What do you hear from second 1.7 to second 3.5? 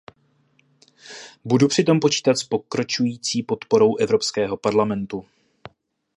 tom počítat s pokračující